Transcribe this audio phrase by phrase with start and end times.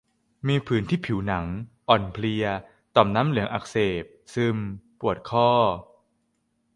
[0.47, 1.45] มีผื่นที่ผิวหนัง
[1.89, 2.45] อ่อนเพลีย
[2.95, 4.57] ต่อมน้ำเหลืองอักเสบ ซึม
[4.99, 5.49] ปวดข้อ